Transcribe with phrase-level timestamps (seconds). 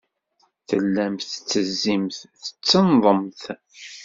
[0.67, 3.41] Tellamt tettezzimt, tettenḍemt.